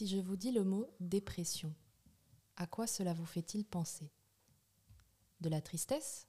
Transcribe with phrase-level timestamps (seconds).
[0.00, 1.74] Si je vous dis le mot dépression,
[2.56, 4.10] à quoi cela vous fait-il penser?
[5.42, 6.26] De la tristesse?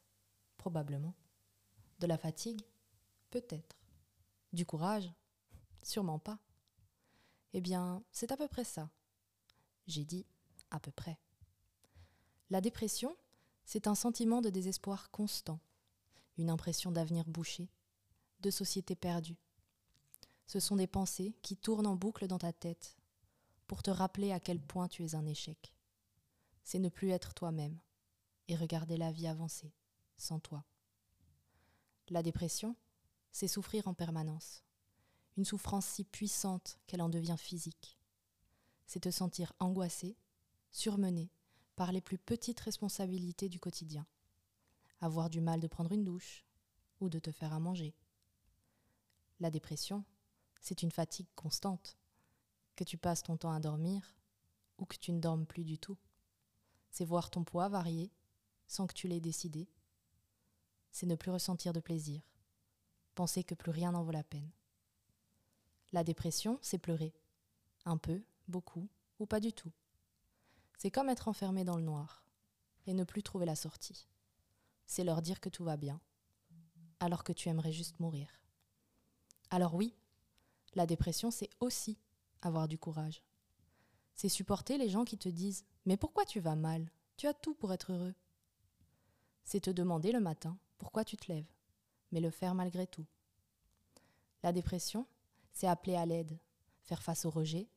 [0.57, 1.15] Probablement.
[1.99, 2.63] De la fatigue?
[3.29, 3.77] Peut-être.
[4.51, 5.09] Du courage?
[5.83, 6.37] Sûrement pas.
[7.53, 8.89] Eh bien, c'est à peu près ça.
[9.87, 10.25] J'ai dit
[10.69, 11.17] à peu près.
[12.49, 13.15] La dépression,
[13.63, 15.61] c'est un sentiment de désespoir constant,
[16.37, 17.69] une impression d'avenir bouché,
[18.41, 19.37] de société perdue.
[20.45, 22.97] Ce sont des pensées qui tournent en boucle dans ta tête
[23.71, 25.73] pour te rappeler à quel point tu es un échec.
[26.61, 27.79] C'est ne plus être toi-même
[28.49, 29.73] et regarder la vie avancer
[30.17, 30.65] sans toi.
[32.09, 32.75] La dépression,
[33.31, 34.65] c'est souffrir en permanence,
[35.37, 37.97] une souffrance si puissante qu'elle en devient physique.
[38.87, 40.17] C'est te sentir angoissé,
[40.71, 41.31] surmené
[41.77, 44.05] par les plus petites responsabilités du quotidien.
[44.99, 46.43] Avoir du mal de prendre une douche
[46.99, 47.95] ou de te faire à manger.
[49.39, 50.03] La dépression,
[50.59, 52.00] c'est une fatigue constante,
[52.81, 54.15] que tu passes ton temps à dormir
[54.79, 55.99] ou que tu ne dormes plus du tout.
[56.89, 58.11] C'est voir ton poids varier
[58.65, 59.69] sans que tu l'aies décidé.
[60.89, 62.23] C'est ne plus ressentir de plaisir,
[63.13, 64.49] penser que plus rien n'en vaut la peine.
[65.91, 67.13] La dépression, c'est pleurer.
[67.85, 68.89] Un peu, beaucoup
[69.19, 69.71] ou pas du tout.
[70.79, 72.25] C'est comme être enfermé dans le noir
[72.87, 74.07] et ne plus trouver la sortie.
[74.87, 76.01] C'est leur dire que tout va bien,
[76.99, 78.27] alors que tu aimerais juste mourir.
[79.51, 79.93] Alors oui,
[80.73, 81.99] la dépression, c'est aussi
[82.41, 83.23] avoir du courage.
[84.15, 86.91] C'est supporter les gens qui te disent⁇ Mais pourquoi tu vas mal?
[87.17, 88.11] Tu as tout pour être heureux⁇
[89.43, 91.51] C'est te demander le matin pourquoi tu te lèves,
[92.11, 93.05] mais le faire malgré tout.
[94.43, 95.05] La dépression,
[95.53, 96.39] c'est appeler à l'aide,
[96.81, 97.67] faire face au rejet,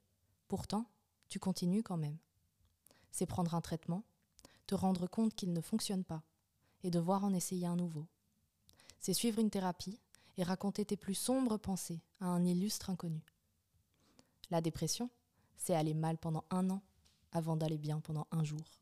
[0.48, 0.86] pourtant,
[1.28, 2.18] tu continues quand même.
[3.10, 4.04] C'est prendre un traitement,
[4.66, 6.22] te rendre compte qu'il ne fonctionne pas,
[6.82, 8.06] et devoir en essayer un nouveau.
[9.00, 10.00] C'est suivre une thérapie
[10.36, 13.22] et raconter tes plus sombres pensées à un illustre inconnu.
[14.50, 15.10] La dépression,
[15.56, 16.82] c'est aller mal pendant un an
[17.32, 18.80] avant d'aller bien pendant un jour.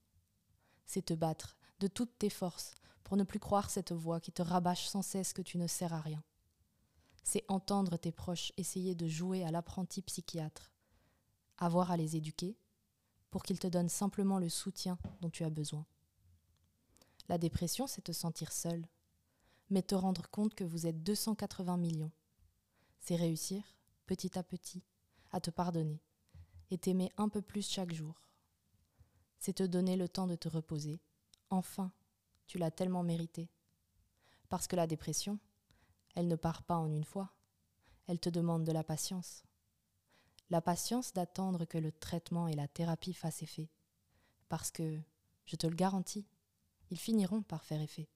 [0.86, 4.42] C'est te battre de toutes tes forces pour ne plus croire cette voix qui te
[4.42, 6.22] rabâche sans cesse que tu ne sers à rien.
[7.24, 10.72] C'est entendre tes proches essayer de jouer à l'apprenti psychiatre,
[11.58, 12.56] avoir à les éduquer
[13.30, 15.86] pour qu'ils te donnent simplement le soutien dont tu as besoin.
[17.28, 18.86] La dépression, c'est te sentir seul,
[19.70, 22.10] mais te rendre compte que vous êtes 280 millions.
[22.98, 24.82] C'est réussir, petit à petit,
[25.32, 26.00] à te pardonner
[26.70, 28.22] et t'aimer un peu plus chaque jour.
[29.38, 31.00] C'est te donner le temps de te reposer.
[31.50, 31.92] Enfin,
[32.46, 33.50] tu l'as tellement mérité.
[34.48, 35.38] Parce que la dépression,
[36.14, 37.32] elle ne part pas en une fois.
[38.06, 39.44] Elle te demande de la patience.
[40.50, 43.70] La patience d'attendre que le traitement et la thérapie fassent effet.
[44.48, 45.00] Parce que,
[45.46, 46.26] je te le garantis,
[46.90, 48.08] ils finiront par faire effet.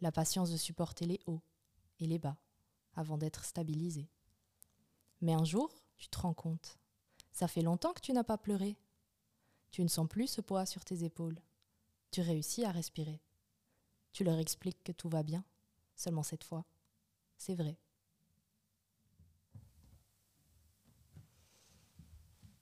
[0.00, 1.42] La patience de supporter les hauts
[1.98, 2.38] et les bas
[2.94, 4.08] avant d'être stabilisé.
[5.20, 6.78] Mais un jour, tu te rends compte.
[7.32, 8.76] Ça fait longtemps que tu n'as pas pleuré.
[9.70, 11.38] Tu ne sens plus ce poids sur tes épaules.
[12.10, 13.20] Tu réussis à respirer.
[14.12, 15.44] Tu leur expliques que tout va bien,
[15.94, 16.64] seulement cette fois.
[17.36, 17.78] C'est vrai.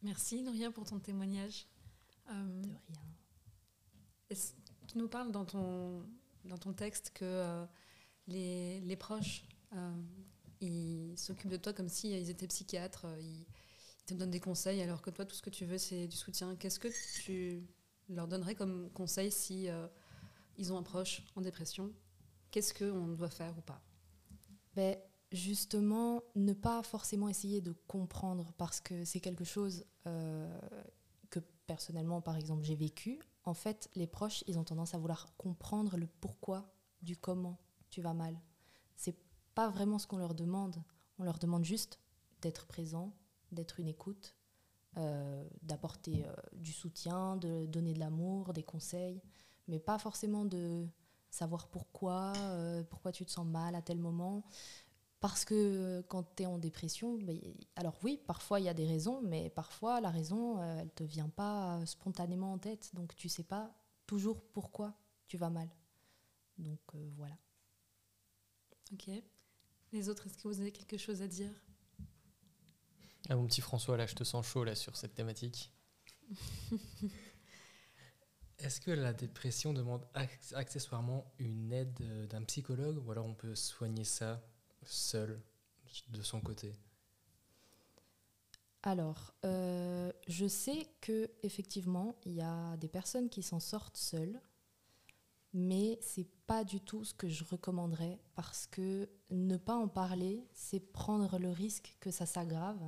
[0.03, 1.66] Merci Nouria pour ton témoignage.
[2.31, 4.37] Euh, De rien.
[4.87, 6.05] Tu nous parles dans ton,
[6.44, 7.66] dans ton texte que euh,
[8.26, 10.03] les, les, proches euh,
[10.61, 13.47] ils s'occupent de toi comme s'ils ils étaient psychiatres, euh, ils,
[14.07, 16.57] te donnent des conseils alors que toi, tout ce que tu veux, c'est du soutien.
[16.57, 16.89] Qu'est-ce que
[17.23, 17.63] tu
[18.09, 19.87] leur donnerais comme conseil si euh,
[20.57, 21.93] ils ont un proche en dépression?
[22.51, 23.83] Qu'est-ce qu'on doit faire ou pas?
[24.75, 24.97] Ben,
[25.31, 30.59] Justement, ne pas forcément essayer de comprendre parce que c'est quelque chose euh,
[31.29, 33.21] que personnellement, par exemple, j'ai vécu.
[33.45, 37.59] En fait, les proches, ils ont tendance à vouloir comprendre le pourquoi du comment
[37.91, 38.41] tu vas mal.
[38.97, 39.17] C'est
[39.59, 40.77] pas vraiment ce qu'on leur demande.
[41.19, 41.99] On leur demande juste
[42.43, 43.13] d'être présent,
[43.51, 44.37] d'être une écoute,
[44.97, 49.21] euh, d'apporter euh, du soutien, de donner de l'amour, des conseils,
[49.67, 50.87] mais pas forcément de
[51.29, 54.45] savoir pourquoi, euh, pourquoi tu te sens mal à tel moment.
[55.19, 57.41] Parce que quand tu es en dépression, ben,
[57.75, 61.03] alors oui, parfois il y a des raisons, mais parfois la raison, elle ne te
[61.03, 63.75] vient pas spontanément en tête, donc tu sais pas
[64.06, 64.94] toujours pourquoi
[65.27, 65.69] tu vas mal.
[66.59, 66.79] Donc
[67.17, 67.37] voilà.
[68.93, 69.11] Ok.
[69.93, 71.50] Les autres, est-ce que vous avez quelque chose à dire?
[73.29, 75.73] Ah, Mon petit François, là, je te sens chaud là, sur cette thématique.
[78.58, 80.05] Est-ce que la dépression demande
[80.52, 84.43] accessoirement une aide euh, d'un psychologue ou alors on peut soigner ça
[84.82, 85.40] seul,
[86.08, 86.73] de son côté?
[88.82, 94.41] Alors, euh, je sais que effectivement, il y a des personnes qui s'en sortent seules,
[95.58, 100.46] mais c'est pas du tout ce que je recommanderais parce que ne pas en parler,
[100.52, 102.81] c'est prendre le risque que ça s'aggrave.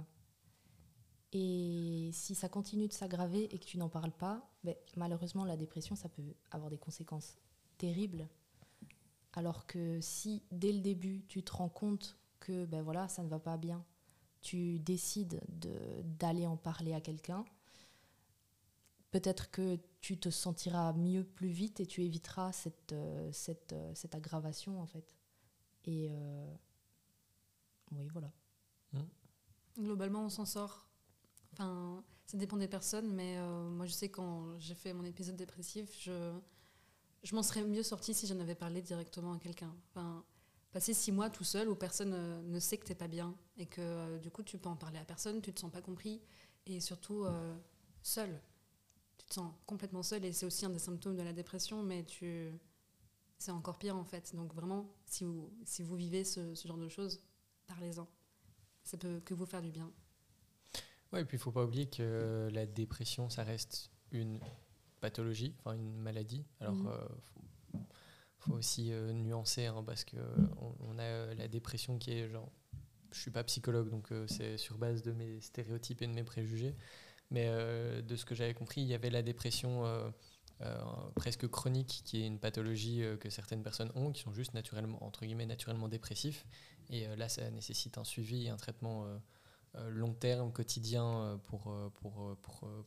[1.32, 5.56] Et si ça continue de s'aggraver et que tu n'en parles pas, ben, malheureusement, la
[5.56, 6.22] dépression, ça peut
[6.52, 7.38] avoir des conséquences
[7.76, 8.28] terribles.
[9.32, 13.28] Alors que si, dès le début, tu te rends compte que ben voilà, ça ne
[13.28, 13.84] va pas bien,
[14.40, 15.40] tu décides
[16.18, 17.44] d'aller en parler à quelqu'un,
[19.10, 23.92] peut-être que tu te sentiras mieux plus vite et tu éviteras cette, euh, cette, euh,
[23.94, 25.16] cette aggravation, en fait.
[25.84, 26.54] Et euh,
[27.92, 28.32] oui, voilà.
[28.92, 29.00] Mmh.
[29.78, 30.86] Globalement, on s'en sort.
[31.52, 33.38] Enfin, ça dépend des personnes, mais
[33.70, 36.38] moi, je sais quand j'ai fait mon épisode dépressif, je,
[37.24, 39.74] je m'en serais mieux sortie si j'en avais parlé directement à quelqu'un.
[39.88, 40.24] Enfin,
[40.70, 44.18] passer six mois tout seul où personne ne sait que t'es pas bien et que
[44.18, 46.22] du coup, tu peux en parler à personne, tu te sens pas compris
[46.66, 47.26] et surtout
[48.02, 48.40] seul
[49.30, 52.52] te sens complètement seul et c'est aussi un des symptômes de la dépression, mais tu
[53.38, 54.34] c'est encore pire en fait.
[54.36, 57.22] Donc vraiment, si vous, si vous vivez ce, genre de choses,
[57.66, 58.06] parlez-en.
[58.84, 59.90] Ça peut que vous faire du bien.
[61.12, 64.38] Ouais, et puis il faut pas oublier que la dépression, ça reste une
[65.00, 66.44] pathologie, enfin une maladie.
[66.60, 66.88] Alors, il mhm.
[66.88, 67.78] euh,
[68.38, 70.16] faut, aussi euh, nuancer hein, parce que
[70.80, 72.52] on, a la dépression qui est genre,
[73.12, 76.24] je suis pas psychologue, donc euh, c'est sur base de mes stéréotypes et de mes
[76.24, 76.76] préjugés.
[77.30, 80.10] Mais euh, de ce que j'avais compris, il y avait la dépression euh,
[80.62, 80.78] euh,
[81.14, 85.24] presque chronique, qui est une pathologie que certaines personnes ont, qui sont juste naturellement, entre
[85.24, 86.44] guillemets, naturellement dépressifs.
[86.90, 89.06] Et là, ça nécessite un suivi et un traitement
[89.90, 92.36] long terme, quotidien, pour, pour,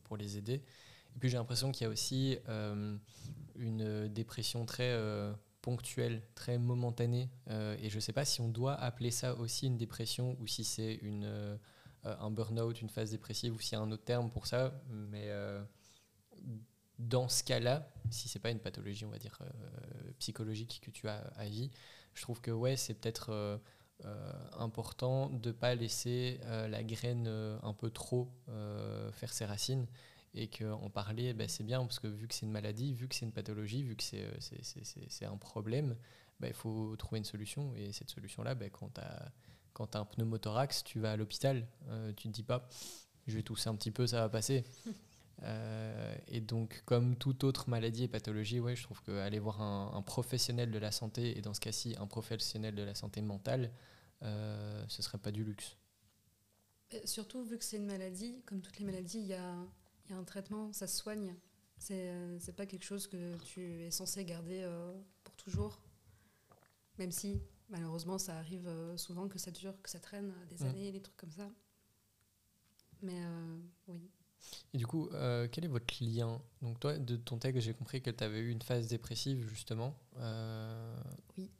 [0.04, 0.62] pour, les aider.
[1.16, 2.36] Et puis j'ai l'impression qu'il y a aussi
[3.56, 4.94] une dépression très
[5.62, 7.30] ponctuelle, très momentanée.
[7.48, 10.64] et je ne sais pas si on doit appeler ça aussi une dépression ou si
[10.64, 11.58] c'est une
[12.04, 14.72] un burn-out, une phase dépressive, ou s'il y a un autre terme pour ça.
[14.90, 15.62] Mais euh,
[16.98, 21.08] dans ce cas-là, si c'est pas une pathologie, on va dire, euh, psychologique que tu
[21.08, 21.70] as à vie,
[22.14, 23.60] je trouve que ouais, c'est peut-être
[24.58, 28.30] important de ne pas laisser la graine un peu trop
[29.12, 29.86] faire ses racines
[30.34, 33.14] et qu'en parler, ben, c'est bien parce que vu que c'est une maladie, vu que
[33.14, 35.96] c'est une pathologie, vu que c'est un problème,
[36.40, 37.74] ben, il faut trouver une solution.
[37.76, 39.32] Et cette solution-là, ben, quand tu as
[39.74, 42.66] quand tu as un pneumothorax, tu vas à l'hôpital, euh, tu ne te dis pas,
[43.26, 44.64] je vais tousser un petit peu, ça va passer.
[45.42, 50.00] Euh, et donc, comme toute autre maladie et pathologie, ouais, je trouve qu'aller voir un,
[50.00, 53.72] professionnel de la santé, et dans ce cas-ci, un professionnel de la santé mentale,
[54.22, 55.76] euh, ce ne serait pas du luxe.
[57.04, 59.56] surtout, vu que c'est une maladie, comme toutes les maladies, il y a,
[60.08, 61.34] y a, un traitement, ça se soigne.
[61.78, 64.64] C'est n'est pas quelque chose que tu es censé garder
[65.24, 65.80] pour toujours.
[66.96, 67.42] Même si
[67.74, 70.68] malheureusement, ça arrive euh, souvent que ça dure, que ça traîne des mm.
[70.68, 71.50] années, des trucs comme ça.
[73.02, 74.08] Mais euh, oui.
[74.72, 76.40] Et du coup, euh, quel est votre lien?
[76.62, 79.96] Donc toi, de ton texte, j'ai compris que tu avais eu une phase dépressive, justement.
[81.36, 81.50] oui.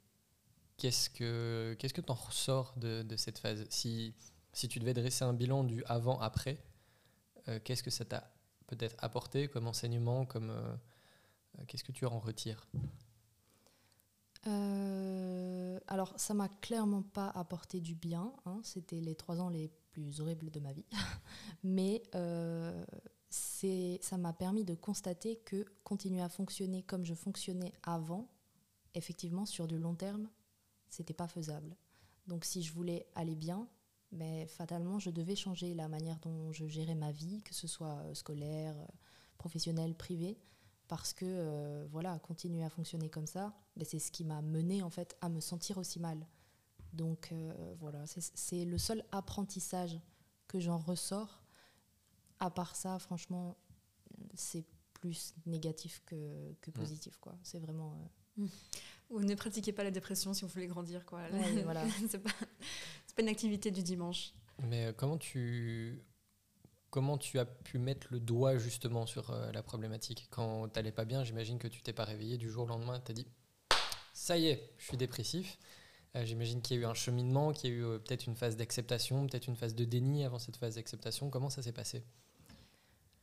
[0.77, 3.65] Qu'est-ce que qu'est-ce que t'en ressors de, de, cette phase?
[3.69, 4.13] Si,
[4.51, 6.61] si tu devais dresser un bilan du avant-après,
[7.63, 8.29] qu'est-ce que ça t'a
[8.67, 10.51] peut-être apporté comme enseignement comme,
[11.67, 12.67] Qu'est-ce que tu en retires?
[14.47, 18.33] Euh, alors, ça m'a clairement pas apporté du bien.
[18.45, 18.59] Hein.
[18.63, 20.85] C'était les trois ans les plus horribles de ma vie.
[21.63, 22.85] Mais euh,
[23.29, 28.29] ça m'a permis de constater que continuer à fonctionner comme je fonctionnais avant,
[28.93, 30.29] effectivement, sur du long terme,
[30.89, 31.75] c'était pas faisable.
[32.27, 33.67] Donc, si je voulais aller bien,
[34.11, 37.99] mais fatalement, je devais changer la manière dont je gérais ma vie, que ce soit
[38.03, 38.75] euh, scolaire,
[39.37, 40.37] professionnelle, privée
[40.87, 44.83] parce que euh, voilà, continuer à fonctionner comme ça, ben, c'est ce qui m'a mené
[44.83, 46.25] en fait à me sentir aussi mal.
[46.93, 49.99] Donc euh, voilà, c'est le seul apprentissage
[50.47, 51.43] que j'en ressors.
[52.39, 53.57] À part ça, franchement,
[54.33, 57.17] c'est plus négatif que, que positif.
[57.17, 57.35] quoi.
[57.43, 57.97] C'est vraiment.
[58.39, 58.47] Euh,
[59.09, 61.05] Ou ne pratiquez pas la dépression si vous voulez grandir.
[61.05, 61.21] quoi.
[61.63, 61.85] voilà.
[62.09, 64.33] c'est pas, pas une activité du dimanche.
[64.63, 66.01] Mais comment tu
[66.95, 70.29] comment tu as pu mettre le doigt justement sur euh, la problématique?
[70.31, 73.01] Quand tu n'allais pas bien, j'imagine que tu t'es pas réveillé du jour au lendemain,
[73.01, 73.27] tu as dit
[74.13, 75.59] ça y est, je suis dépressif.
[76.15, 78.35] Euh, j'imagine qu'il y a eu un cheminement, qu'il y a eu euh, peut-être une
[78.37, 81.29] phase d'acceptation, peut-être une phase de déni avant cette phase d'acceptation.
[81.29, 82.01] Comment ça s'est passé?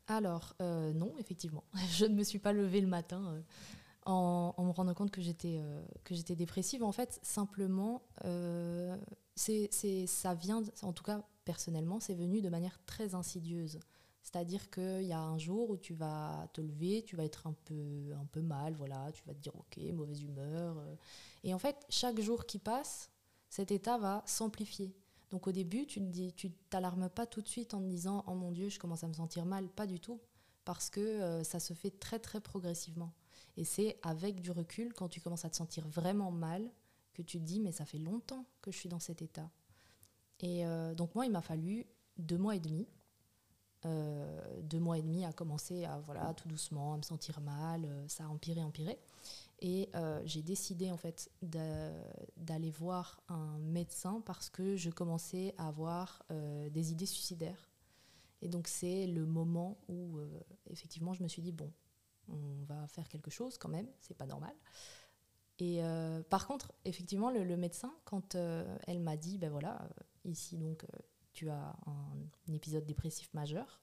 [0.07, 1.65] Alors, non, effectivement.
[1.93, 3.43] Je ne me suis pas levée le matin
[4.05, 5.63] en, me rendant compte que j'étais
[6.05, 6.83] que j'étais dépressive.
[6.83, 8.03] En fait, simplement,
[9.35, 9.71] c'est
[10.07, 13.79] ça vient, en tout cas personnellement, c'est venu de manière très insidieuse.
[14.23, 17.55] C'est-à-dire qu'il y a un jour où tu vas te lever, tu vas être un
[17.65, 20.79] peu, un peu mal, voilà, tu vas te dire ok, mauvaise humeur.
[20.79, 20.95] Euh.
[21.43, 23.11] Et en fait, chaque jour qui passe,
[23.49, 24.95] cet état va s'amplifier.
[25.31, 26.31] Donc au début, tu ne
[26.71, 29.15] t'alarmes pas tout de suite en te disant oh mon Dieu, je commence à me
[29.15, 30.21] sentir mal, pas du tout,
[30.65, 33.13] parce que euh, ça se fait très très progressivement.
[33.57, 36.71] Et c'est avec du recul, quand tu commences à te sentir vraiment mal,
[37.13, 39.51] que tu te dis mais ça fait longtemps que je suis dans cet état.
[40.43, 41.87] Et euh, donc moi, il m'a fallu
[42.19, 42.87] deux mois et demi
[43.85, 47.89] euh, deux mois et demi à commencer à, voilà, tout doucement, à me sentir mal.
[48.07, 48.97] ça a empiré, empiré.
[49.59, 49.91] Et
[50.25, 56.93] j'ai décidé en fait d'aller voir un médecin parce que je commençais à avoir des
[56.93, 57.71] idées suicidaires.
[58.41, 60.21] Et donc c'est le moment où
[60.71, 61.73] effectivement je me suis dit bon,
[62.29, 64.55] on va faire quelque chose quand même, c'est pas normal.
[65.59, 70.03] Et euh, par contre, effectivement, le, médecin, quand euh, elle m'a dit, ben voilà, euh,
[70.25, 70.85] ici donc
[71.33, 73.81] tu as un, épisode dépressif majeur,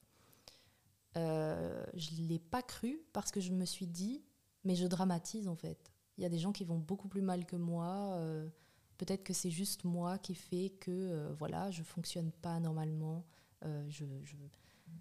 [1.14, 4.24] je ne l'ai pas cru parce que je me suis dit,
[4.64, 5.92] mais je dramatise en fait.
[6.16, 8.20] Il y a des gens qui vont beaucoup plus mal que moi.
[8.98, 13.24] Peut-être que c'est juste moi qui fait que voilà, je fonctionne pas normalement.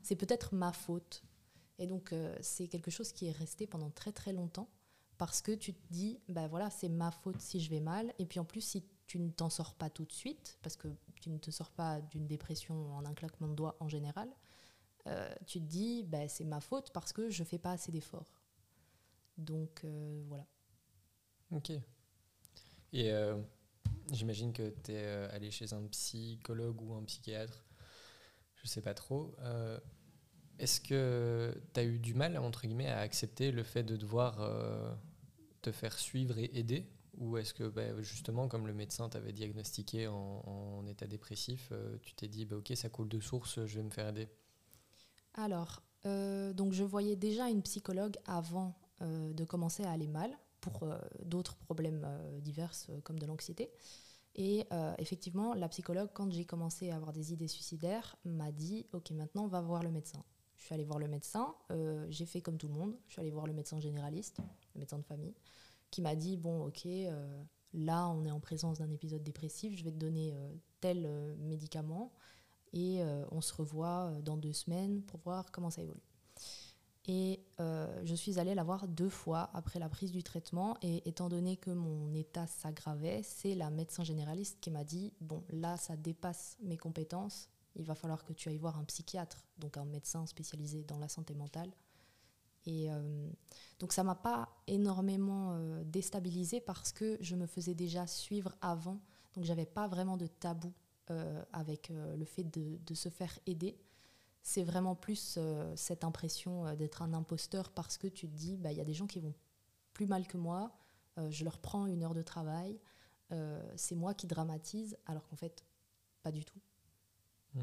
[0.01, 1.23] c'est peut-être ma faute.
[1.77, 4.69] Et donc, c'est quelque chose qui est resté pendant très très longtemps
[5.19, 8.13] parce que tu te dis, ben voilà, c'est ma faute si je vais mal.
[8.19, 10.87] Et puis en plus, si tu ne t'en sors pas tout de suite, parce que
[11.19, 14.29] tu ne te sors pas d'une dépression en un claquement de doigts en général,
[15.07, 18.41] euh, tu te dis, ben, c'est ma faute parce que je fais pas assez d'efforts.
[19.37, 20.45] Donc euh, voilà.
[21.51, 21.71] Ok.
[22.91, 23.41] Et euh,
[24.11, 27.65] j'imagine que tu es allé chez un psychologue ou un psychiatre,
[28.55, 29.35] je ne sais pas trop.
[30.57, 34.37] Est-ce que tu as eu du mal, entre guillemets, à accepter le fait de devoir
[35.61, 36.91] te faire suivre et aider?
[37.19, 42.13] Ou est-ce que bah, justement, comme le médecin t'avait diagnostiqué en, état dépressif, euh, tu
[42.15, 44.29] t'es dit, bah, ok, ça coule de source, je vais me faire aider?
[45.33, 50.31] Alors, euh, donc je voyais déjà une psychologue avant euh, de commencer à aller mal
[50.61, 50.89] pour
[51.23, 52.05] d'autres problèmes
[52.41, 52.73] divers
[53.03, 53.71] comme de l'anxiété.
[54.35, 59.11] Et effectivement, la psychologue, quand j'ai commencé à avoir des idées suicidaires, m'a dit, ok,
[59.11, 60.21] maintenant, va voir le médecin.
[60.57, 61.55] Je suis allée voir le médecin,
[62.09, 64.41] j'ai fait comme tout le monde, je suis allée voir le médecin généraliste,
[64.75, 65.33] le médecin de famille
[65.91, 67.43] qui m'a dit bon, ok, euh,
[67.73, 71.35] là, on est en présence d'un épisode dépressif, je vais te donner euh, tel euh,
[71.37, 72.13] médicament
[72.71, 76.03] et on se revoit dans deux semaines pour voir comment ça évolue.
[77.07, 80.77] Et je suis allée la voir deux fois après la prise du traitement.
[80.83, 85.43] Et étant donné que mon état s'aggravait, c'est la médecin généraliste qui m'a dit Bon,
[85.49, 87.49] là, ça dépasse mes compétences.
[87.73, 91.09] Il va falloir que tu ailles voir un psychiatre, donc un médecin spécialisé dans la
[91.09, 91.71] santé mentale,
[92.65, 93.29] et euh,
[93.79, 98.99] donc ça m'a pas énormément euh, déstabilisée parce que je me faisais déjà suivre avant.
[99.35, 100.73] Donc j'avais pas vraiment de tabou
[101.11, 103.77] euh, avec le fait de, se faire aider.
[104.41, 105.37] C'est vraiment plus
[105.75, 108.93] cette impression d'être un imposteur parce que tu te dis, bah, il y a des
[108.93, 109.33] gens qui vont
[109.93, 110.71] plus mal que moi,
[111.29, 112.79] je leur prends une heure de travail,
[113.75, 115.63] c'est moi qui dramatise, alors qu'en fait,
[116.23, 116.59] pas du tout.
[117.53, 117.61] Mmh.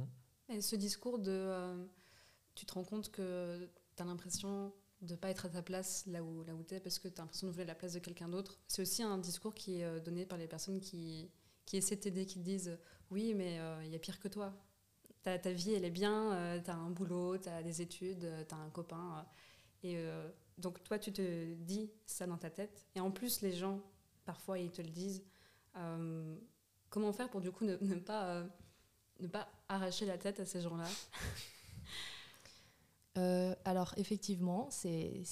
[0.51, 1.89] Et ce discours de...
[2.55, 4.73] tu te rends compte que tu as l'impression
[5.03, 7.21] de pas être à ta place là où, là où tu es parce que tu
[7.21, 8.59] as l'impression de vouloir la place de quelqu'un d'autre.
[8.67, 11.31] C'est aussi un discours qui est euh, donné par les personnes qui,
[11.67, 12.79] qui essaient de t'aider, qui te disent
[13.11, 14.55] Oui, mais euh, il y a pire que toi.
[15.23, 18.27] Ta, ta vie, elle est bien, euh, tu as un boulot, tu as des études,
[18.49, 19.27] tu as un copain.
[19.83, 19.99] et
[20.59, 22.87] donc, toi, tu te dis ça dans ta tête.
[22.95, 23.83] Et en plus, les gens,
[24.25, 25.23] parfois, ils te le disent.
[26.89, 28.45] comment faire pour du coup ne pas,
[29.21, 30.89] ne pas arracher la tête à ces gens-là?
[33.17, 35.23] Euh, alors effectivement, c'est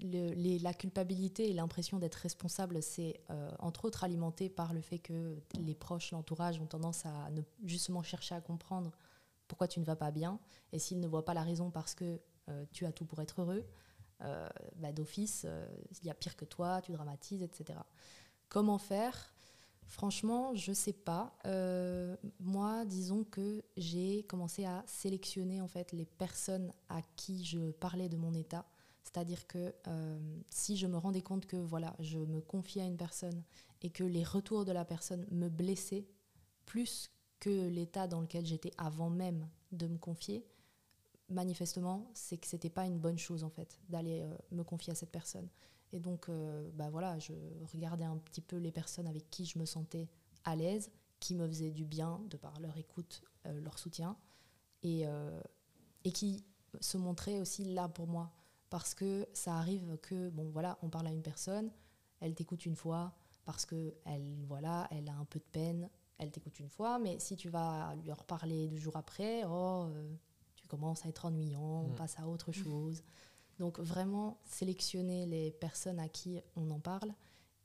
[0.00, 5.38] la culpabilité et l'impression d'être responsable, c'est euh, entre autres alimenté par le fait que
[5.58, 7.28] les proches, l'entourage ont tendance à
[7.64, 8.90] justement chercher à comprendre
[9.48, 10.38] pourquoi tu ne vas pas bien.
[10.72, 13.42] Et s'ils ne voient pas la raison parce que euh, tu as tout pour être
[13.42, 13.64] heureux,
[14.76, 15.46] bah, d'office,
[16.00, 17.78] il y a pire que toi, tu dramatises, etc.
[18.48, 19.33] Comment faire
[19.86, 21.36] Franchement, je sais pas.
[21.46, 27.70] Euh, moi, disons que j'ai commencé à sélectionner en fait les personnes à qui je
[27.72, 28.66] parlais de mon état.
[29.02, 30.18] C'est-à-dire que euh,
[30.50, 33.42] si je me rendais compte que voilà, je me confiais à une personne
[33.82, 36.06] et que les retours de la personne me blessaient
[36.64, 40.44] plus que l'état dans lequel j'étais avant même de me confier,
[41.28, 44.96] manifestement, c'est que c'était pas une bonne chose en fait d'aller euh, me confier à
[44.96, 45.48] cette personne.
[45.94, 47.32] Et donc, euh, bah voilà, je
[47.72, 50.08] regardais un petit peu les personnes avec qui je me sentais
[50.42, 54.16] à l'aise, qui me faisaient du bien de par leur écoute, euh, leur soutien,
[54.82, 55.40] et, euh,
[56.02, 56.44] et qui
[56.80, 58.32] se montraient aussi là pour moi.
[58.70, 61.70] Parce que ça arrive que, bon voilà, on parle à une personne,
[62.18, 66.32] elle t'écoute une fois, parce que elle, voilà, elle a un peu de peine, elle
[66.32, 69.86] t'écoute une fois, mais si tu vas lui reparler deux jours après, oh,
[70.56, 71.94] tu commences à être ennuyant, on mmh.
[71.94, 73.04] passe à autre chose.
[73.58, 77.12] Donc vraiment sélectionnez les personnes à qui on en parle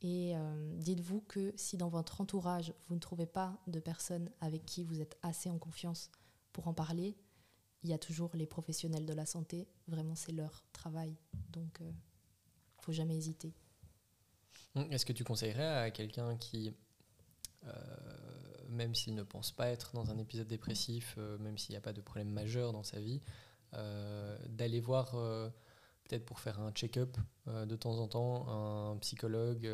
[0.02, 4.64] et euh, dites-vous que si dans votre entourage vous ne trouvez pas de personnes avec
[4.64, 6.10] qui vous êtes assez en confiance
[6.52, 7.16] pour en parler,
[7.82, 9.68] il y a toujours les professionnels de la santé.
[9.88, 11.16] Vraiment c'est leur travail.
[11.50, 13.52] Donc il euh, ne faut jamais hésiter.
[14.74, 16.72] Hum, est-ce que tu conseillerais à quelqu'un qui,
[17.66, 17.72] euh,
[18.68, 21.92] même s'il ne pense pas être dans un épisode dépressif, même s'il n'y a pas
[21.92, 23.20] de problème majeur dans sa vie,
[23.72, 25.14] d'aller voir
[26.10, 29.70] peut-être pour faire un check-up de temps en temps un psychologue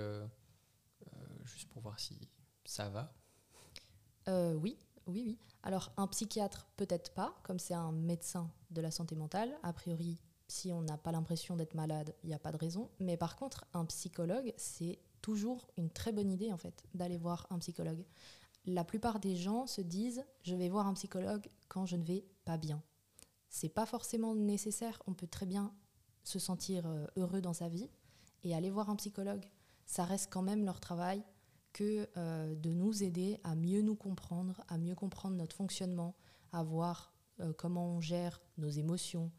[1.45, 2.19] juste pour voir si
[2.66, 3.14] ça va
[4.28, 4.76] Oui,
[5.07, 5.38] oui, oui.
[5.62, 9.57] Alors un psychiatre peut-être pas, comme c'est un médecin de la santé mentale.
[9.62, 12.90] A priori, si on n'a pas l'impression d'être malade, il n'y a pas de raison.
[13.00, 17.47] Mais par contre, un psychologue, c'est toujours une très bonne idée en fait d'aller voir
[17.50, 18.05] un psychologue.
[18.66, 22.26] La plupart des gens se disent je vais voir un psychologue quand je ne vais
[22.45, 22.83] pas bien.
[23.49, 25.73] C'est pas forcément nécessaire, on peut très bien
[26.26, 27.88] se sentir euh, heureux dans sa vie
[28.42, 29.47] et aller voir un psychologue.
[29.87, 31.23] Ça reste quand même leur travail
[31.73, 36.16] que euh, de nous aider à mieux nous comprendre, à mieux comprendre notre fonctionnement,
[36.52, 39.30] à voir euh, comment on gère nos émotions,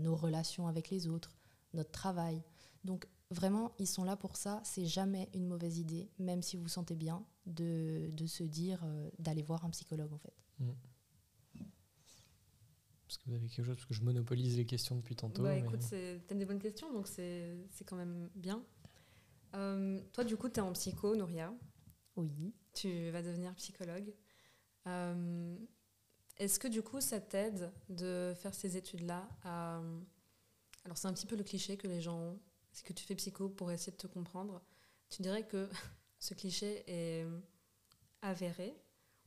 [0.00, 1.38] nos relations avec les autres,
[1.74, 2.42] notre travail.
[2.82, 4.60] Donc vraiment, ils sont là pour ça.
[4.64, 8.84] C'est jamais une mauvaise idée, même si vous vous sentez bien, de, de se dire
[9.20, 10.34] d'aller voir un psychologue en fait.
[10.58, 10.70] Mmh.
[13.14, 15.44] Parce que vous avez quelque chose, parce que je monopolise les questions depuis tantôt.
[15.44, 15.84] Bah, écoute,
[16.26, 18.64] t'as des bonnes questions, donc c'est quand même bien.
[19.54, 21.54] Euh, toi, du coup, tu es en psycho, Nouria.
[22.16, 22.52] Oui.
[22.72, 24.12] Tu vas devenir psychologue.
[24.88, 25.56] Euh,
[26.38, 31.36] est-ce que du coup, ça t'aide de faire ces études-là Alors, c'est un petit peu
[31.36, 32.40] le cliché que les gens ont.
[32.72, 34.60] C'est que tu fais psycho pour essayer de te comprendre?
[35.08, 35.68] Tu dirais que
[36.18, 37.24] ce cliché est
[38.22, 38.74] avéré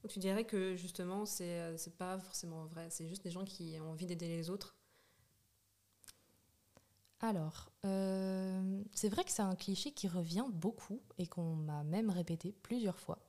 [0.08, 2.88] tu dirais que justement, c'est pas forcément vrai.
[2.90, 4.78] C'est juste des gens qui ont envie d'aider les autres
[7.20, 12.12] alors, euh, c'est vrai que c'est un cliché qui revient beaucoup et qu'on m'a même
[12.12, 13.26] répété plusieurs fois.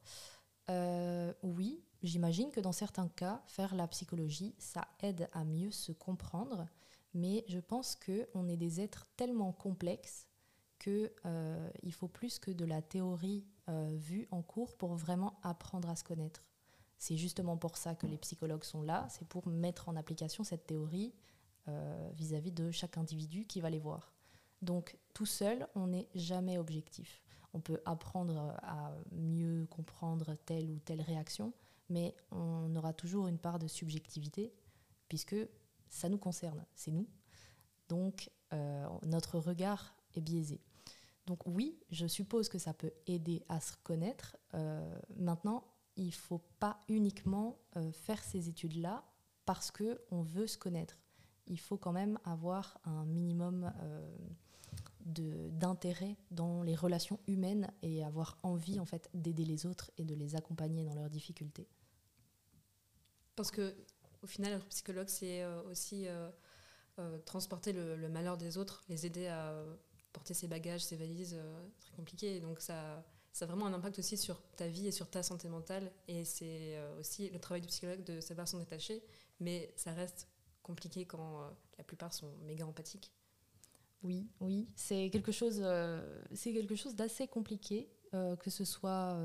[0.69, 5.93] Euh, oui, j'imagine que dans certains cas, faire la psychologie, ça aide à mieux se
[5.93, 6.67] comprendre,
[7.15, 10.27] mais je pense qu'on est des êtres tellement complexes
[10.79, 13.47] qu'il euh, faut plus que de la théorie
[13.97, 16.43] vue en cours pour vraiment apprendre à se connaître.
[16.99, 20.67] C'est justement pour ça que les psychologues sont là, c'est pour mettre en application cette
[20.67, 21.15] théorie
[21.69, 24.13] euh, vis-à-vis de chaque individu qui va les voir.
[24.63, 27.23] Donc tout seul, on n'est jamais objectif.
[27.55, 31.53] On peut apprendre à mieux comprendre telle ou telle réaction,
[31.89, 34.53] mais on aura toujours une part de subjectivité,
[35.09, 35.37] puisque
[35.89, 37.09] ça nous concerne, c'est nous.
[37.89, 40.61] Donc euh, notre regard est biaisé.
[41.27, 44.37] Donc oui, je suppose que ça peut aider à se connaître.
[44.55, 45.65] Euh, maintenant,
[45.99, 47.59] il ne faut pas uniquement
[47.93, 49.05] faire ces études-là
[49.45, 50.97] parce qu'on veut se connaître
[51.49, 58.39] il faut quand même avoir un minimum euh, d'intérêt dans les relations humaines et avoir
[58.43, 61.67] envie en fait d'aider les autres et de les accompagner dans leurs difficultés.
[63.37, 63.75] Parce que
[64.23, 69.29] au final, être psychologue, c'est euh, aussi euh, transporter le, malheur des autres, les aider
[69.29, 69.65] à
[70.13, 71.39] porter ses bagages, ses valises,
[71.81, 72.41] très compliqué.
[72.41, 73.05] donc ça,
[73.39, 75.93] ça a vraiment un impact aussi sur ta vie et sur ta santé mentale.
[76.09, 79.01] Et c'est aussi le travail du psychologue de savoir s'en détacher,
[79.39, 80.27] mais ça reste
[80.65, 81.49] compliqué quand euh,
[81.79, 83.13] la plupart sont méga empathiques.
[84.03, 89.17] Oui, oui, c'est quelque chose, euh, c'est quelque chose d'assez compliqué, euh, que ce soit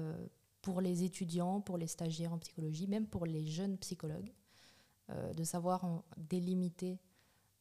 [0.61, 4.31] pour les étudiants, pour les stagiaires en psychologie, même pour les jeunes psychologues,
[5.09, 6.97] de savoir délimiter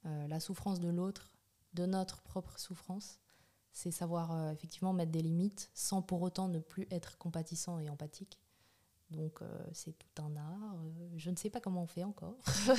[0.04, 1.32] la souffrance de l'autre,
[1.74, 3.18] de notre propre souffrance.
[3.72, 8.38] C'est savoir effectivement mettre des limites sans pour autant ne plus être compatissant et empathique.
[9.10, 9.40] Donc
[9.72, 10.76] c'est tout un art.
[11.16, 12.36] je ne sais pas comment on fait encore.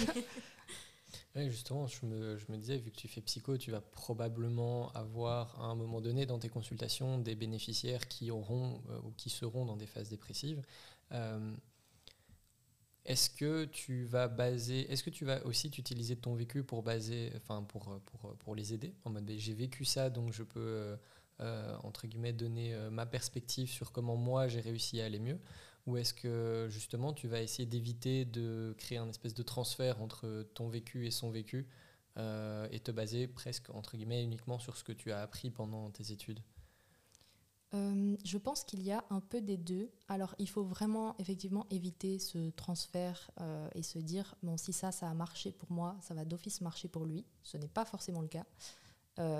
[1.35, 4.91] Oui, justement, je me, je me, disais, vu que tu fais psycho, tu vas probablement
[4.91, 9.29] avoir à un moment donné dans tes consultations des bénéficiaires qui auront euh, ou qui
[9.29, 10.61] seront dans des phases dépressives.
[13.05, 16.83] Euh, est-ce que tu vas baser, est-ce que tu vas aussi utiliser ton vécu pour
[16.83, 20.97] baser, enfin pour, les aider en mode ben, j'ai vécu ça donc je peux
[21.41, 25.39] euh, entre guillemets donner ma perspective sur comment moi j'ai réussi à aller mieux?
[25.85, 30.47] Ou est-ce que justement tu vas essayer d'éviter de créer un espèce de transfert entre
[30.53, 31.67] ton vécu et son vécu
[32.17, 33.69] euh, et te baser presque
[34.21, 36.39] uniquement sur ce que tu as appris pendant tes études?
[37.73, 39.91] Euh, je pense qu'il y a un peu des deux.
[40.07, 44.91] Alors, il faut vraiment effectivement éviter ce transfert euh, et se dire bon, si ça,
[44.91, 47.25] ça a marché pour moi, ça va d'office marcher pour lui.
[47.41, 48.45] Ce n'est pas forcément le cas.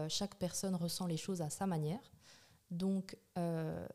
[0.10, 2.12] chaque personne ressent les choses à sa manière.
[2.72, 3.18] Donc,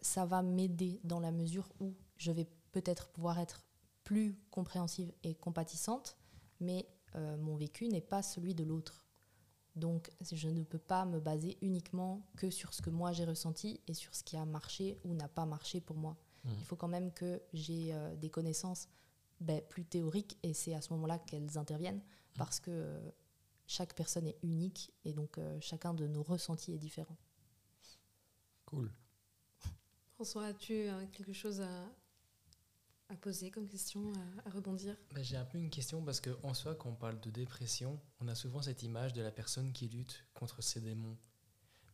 [0.03, 3.65] ça va m'aider dans la mesure où je vais peut-être pouvoir être
[4.05, 6.17] plus compréhensive et compatissante,
[6.61, 9.08] mais euh, mon vécu n'est pas celui de l'autre.
[9.79, 13.81] Donc je ne peux pas me baser uniquement que sur ce que moi j'ai ressenti
[13.87, 16.17] et sur ce qui a marché ou n'a pas marché pour moi.
[16.45, 16.51] Mmh.
[16.59, 18.89] Il faut quand même que j'ai euh, des connaissances
[19.41, 22.39] ben, plus théoriques et c'est à ce moment-là qu'elles interviennent mmh.
[22.39, 23.11] parce que euh,
[23.67, 27.17] chaque personne est unique et donc chacun de nos ressentis est différent.
[28.65, 28.91] Cool.
[30.15, 31.85] François, as-tu quelque chose à,
[33.09, 34.13] à poser comme question,
[34.45, 34.97] à, rebondir?
[35.15, 38.29] Bah, J'ai un peu une question parce qu'en soi, quand on parle de dépression, on
[38.29, 41.17] a souvent cette image de la personne qui lutte contre ses démons.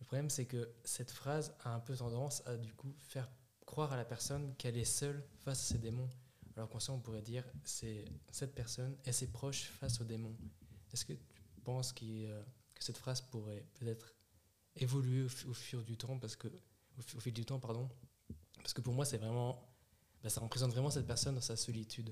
[0.00, 3.30] Le problème, c'est que cette phrase a un peu tendance à du coup faire
[3.64, 6.10] croire à la personne qu'elle est seule face à ses démons.
[6.56, 10.36] Alors qu'en soi, on pourrait dire c'est cette personne et ses proches face aux démons.
[10.92, 12.04] Est-ce que tu penses que
[12.78, 14.14] cette phrase pourrait peut-être
[14.76, 16.18] évoluer au, fur du temps?
[16.18, 16.48] Parce que
[16.98, 17.88] au, fil du temps, pardon,
[18.58, 19.73] parce que pour moi, c'est vraiment
[20.24, 22.10] bah, ça représente vraiment cette personne dans sa solitude.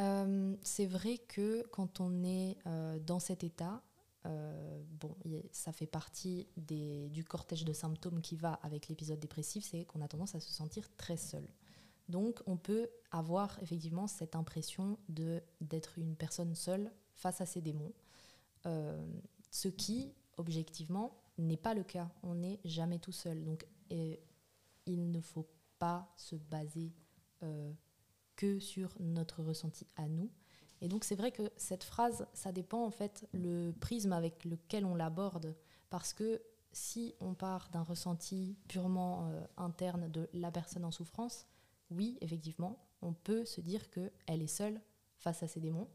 [0.00, 3.82] Euh, c'est vrai que quand on est euh, dans cet état,
[4.24, 5.14] euh, bon,
[5.52, 10.00] ça fait partie des, du cortège de symptômes qui va avec l'épisode dépressif, c'est qu'on
[10.00, 11.46] a tendance à se sentir très seul.
[12.08, 17.60] Donc on peut avoir effectivement cette impression de d'être une personne seule face à ses
[17.60, 17.92] démons,
[19.50, 22.08] ce qui objectivement n'est pas le cas.
[22.22, 23.44] On n'est jamais tout seul.
[23.44, 25.46] Donc il ne faut
[25.78, 26.92] pas se baser
[27.42, 27.72] euh,
[28.36, 30.30] que sur notre ressenti à nous.
[30.80, 34.84] Et donc c'est vrai que cette phrase, ça dépend en fait le prisme avec lequel
[34.84, 35.56] on l'aborde,
[35.90, 36.40] parce que
[36.72, 41.46] si on part d'un ressenti purement euh, interne de la personne en souffrance,
[41.90, 44.80] oui, effectivement, on peut se dire qu'elle est seule
[45.16, 45.88] face à ses démons.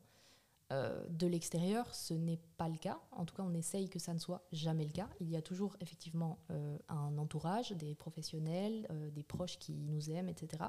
[0.74, 3.00] Euh, de l'extérieur, ce n'est pas le cas.
[3.12, 5.08] En tout cas, on essaye que ça ne soit jamais le cas.
[5.20, 10.10] Il y a toujours effectivement euh, un entourage, des professionnels, euh, des proches qui nous
[10.10, 10.64] aiment, etc.,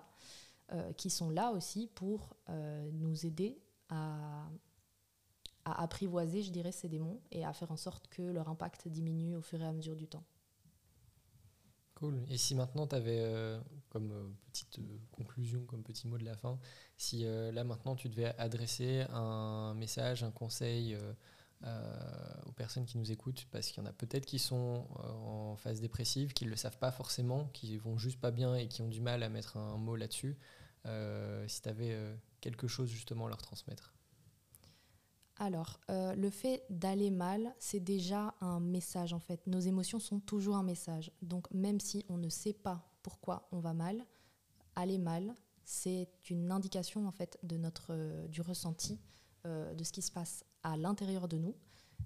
[0.97, 4.49] qui sont là aussi pour nous aider à,
[5.67, 9.37] à, apprivoiser, je dirais, ces démons et à faire en sorte que leur impact diminue
[9.37, 10.25] au fur et à mesure du temps.
[11.95, 12.21] Cool.
[12.29, 16.25] Et si maintenant tu avais euh, comme euh, petite euh, conclusion, comme petit mot de
[16.25, 16.59] la fin,
[16.97, 20.97] si là maintenant tu devais adresser un message, un conseil
[22.47, 25.81] aux personnes qui nous écoutent, parce qu'il y en a peut-être qui sont en phase
[25.81, 28.89] dépressive, qui ne le savent pas forcément, qui vont juste pas bien et qui ont
[28.89, 30.37] du mal à mettre un mot là-dessus,
[31.47, 31.99] si tu avais
[32.41, 33.94] quelque chose justement à leur transmettre.
[35.37, 39.44] Alors, euh, le fait d'aller mal, c'est déjà un message en fait.
[39.47, 41.11] Nos émotions sont toujours un message.
[41.23, 44.05] Donc, même si on ne sait pas pourquoi on va mal,
[44.77, 49.01] aller mal, c'est une indication en fait de notre, euh, du ressenti,
[49.47, 51.57] euh, de ce qui se passe à l'intérieur de nous.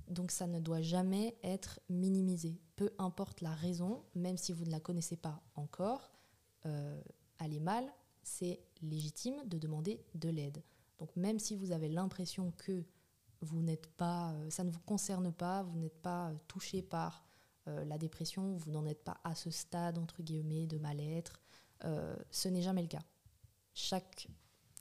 [0.08, 2.58] Donc, ça ne doit jamais être minimisé.
[2.76, 6.12] Peu importe la raison, même si vous ne la connaissez pas encore,
[7.38, 7.90] aller mal,
[8.22, 10.62] c'est légitime de demander de l'aide.
[10.98, 12.84] Donc, même si vous avez l'impression que
[13.40, 17.24] vous n'êtes pas, euh, ça ne vous concerne pas, vous n'êtes pas euh, touché par
[17.68, 21.40] euh, la dépression, vous n'en êtes pas à ce stade, entre guillemets, de mal-être.
[22.30, 23.02] ce n'est jamais le cas.
[23.74, 24.28] Chaque,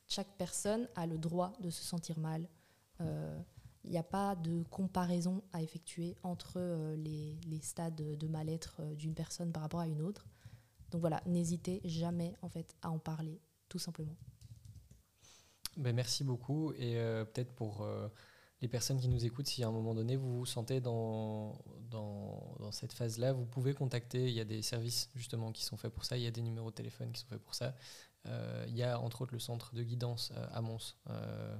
[0.07, 2.47] chaque personne a le droit de se sentir mal.
[2.99, 6.59] Il n'y a pas de comparaison à effectuer entre
[6.95, 10.25] les, les, stades de mal-être d'une personne par rapport à une autre.
[10.89, 13.39] Donc voilà, n'hésitez jamais en fait à en parler,
[13.69, 14.15] tout simplement.
[15.75, 17.87] Ben merci beaucoup et peut-être pour
[18.61, 22.71] les personnes qui nous écoutent, si à un moment donné vous vous sentez dans, dans,
[22.71, 24.27] cette phase-là, vous pouvez contacter.
[24.27, 26.17] Il y a des services justement qui sont faits pour ça.
[26.17, 27.75] Il y a des numéros de téléphone qui sont faits pour ça.
[28.25, 31.57] Euh, il y a entre autres le centre de guidance euh, à Mons euh,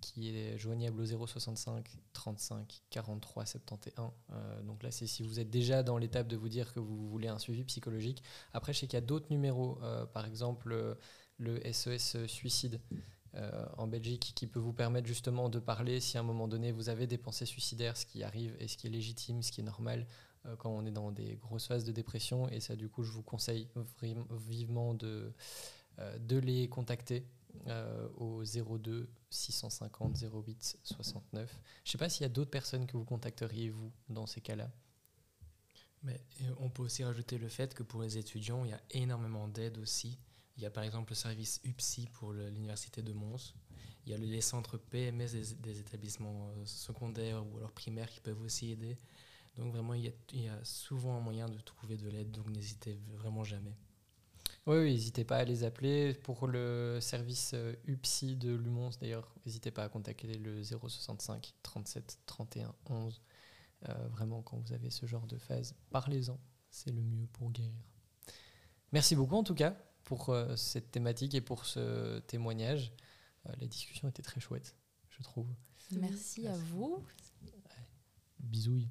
[0.00, 4.12] qui est joignable au 065 35 43 71.
[4.64, 7.28] donc là, c'est si vous êtes déjà dans l'étape de vous dire que vous voulez
[7.28, 8.22] un suivi psychologique.
[8.52, 9.80] Après, je sais qu'il y a d'autres numéros,
[10.12, 10.96] par exemple
[11.38, 12.78] le SES Suicide.
[13.36, 16.72] Euh, en Belgique qui peut vous permettre justement de parler si à un moment donné
[16.72, 19.60] vous avez des pensées suicidaires, ce qui arrive et ce qui est légitime, ce qui
[19.60, 20.06] est normal
[20.46, 22.48] euh, quand on est dans des grosses phases de dépression.
[22.48, 23.68] Et ça, du coup, je vous conseille
[24.30, 25.34] vivement de,
[25.98, 27.26] euh, de les contacter
[28.18, 31.50] au 02 650 08 69.
[31.84, 34.42] Je ne sais pas s'il y a d'autres personnes que vous contacteriez, vous, dans ces
[34.42, 34.70] cas-là.
[36.02, 36.20] Mais
[36.60, 39.78] on peut aussi rajouter le fait que pour les étudiants, il y a énormément d'aide
[39.78, 40.18] aussi
[40.56, 43.54] il y a par exemple le service UPSI pour l'université de Mons.
[44.06, 48.40] Il y a les centres PMS des, établissements euh, secondaires ou alors primaires qui peuvent
[48.40, 48.96] aussi aider.
[49.56, 53.42] Donc vraiment, il y a, souvent un moyen de trouver de l'aide, donc n'hésitez vraiment
[53.42, 53.74] jamais.
[54.66, 56.14] Oui, n'hésitez pas à les appeler.
[56.14, 62.18] Pour le service euh, UPSI de Lumons, d'ailleurs, n'hésitez pas à contacter le 065 37
[62.26, 63.22] 31 11.
[64.10, 66.38] vraiment, quand vous avez ce genre de phase, parlez-en.
[66.70, 67.72] C'est le mieux pour guérir.
[68.92, 72.92] Merci beaucoup en tout cas pour euh, cette thématique et pour ce témoignage.
[73.46, 74.76] Euh, la discussion était très chouette,
[75.10, 75.48] je trouve.
[75.90, 77.04] Merci, à vous.
[78.38, 78.82] Bisous.